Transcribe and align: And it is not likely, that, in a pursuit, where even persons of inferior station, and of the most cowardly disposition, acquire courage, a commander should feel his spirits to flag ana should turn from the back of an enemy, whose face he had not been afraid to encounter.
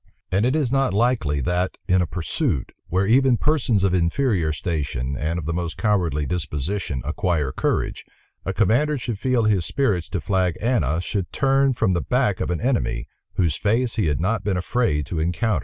And 0.31 0.47
it 0.47 0.55
is 0.55 0.71
not 0.71 0.95
likely, 0.95 1.41
that, 1.41 1.77
in 1.87 2.01
a 2.01 2.07
pursuit, 2.07 2.71
where 2.87 3.05
even 3.05 3.37
persons 3.37 3.83
of 3.83 3.93
inferior 3.93 4.51
station, 4.51 5.15
and 5.15 5.37
of 5.37 5.45
the 5.45 5.53
most 5.53 5.77
cowardly 5.77 6.25
disposition, 6.25 7.03
acquire 7.05 7.51
courage, 7.51 8.03
a 8.43 8.51
commander 8.51 8.97
should 8.97 9.19
feel 9.19 9.43
his 9.43 9.63
spirits 9.63 10.09
to 10.09 10.19
flag 10.19 10.55
ana 10.59 11.01
should 11.01 11.31
turn 11.31 11.73
from 11.73 11.93
the 11.93 12.01
back 12.01 12.39
of 12.41 12.49
an 12.49 12.59
enemy, 12.61 13.07
whose 13.35 13.55
face 13.55 13.93
he 13.93 14.07
had 14.07 14.19
not 14.19 14.43
been 14.43 14.57
afraid 14.57 15.05
to 15.05 15.19
encounter. 15.19 15.59